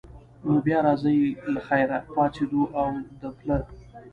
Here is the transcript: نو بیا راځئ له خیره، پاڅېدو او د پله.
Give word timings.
نو 0.43 0.53
بیا 0.65 0.79
راځئ 0.87 1.17
له 1.53 1.59
خیره، 1.67 1.97
پاڅېدو 2.13 2.63
او 2.79 2.89
د 3.19 3.21
پله. 3.37 3.57